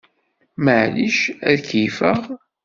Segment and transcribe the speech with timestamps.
[0.63, 1.17] Maɛlic
[1.49, 2.21] ad keyyfeɣ?